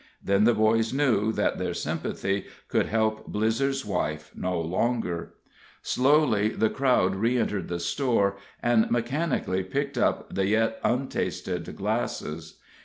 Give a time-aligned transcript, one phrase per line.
[0.23, 5.35] Then the boys knew that their sympathy could help Blizzer's wife no longer.
[5.83, 12.55] Slowly the crowd re entered the store, and mechanically picked up the yet untasted glasses.